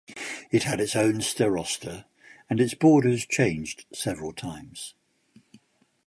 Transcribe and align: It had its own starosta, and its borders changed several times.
It 0.49 0.63
had 0.63 0.81
its 0.81 0.95
own 0.95 1.21
starosta, 1.21 2.05
and 2.49 2.59
its 2.59 2.73
borders 2.73 3.23
changed 3.23 3.85
several 3.93 4.33
times. 4.33 4.95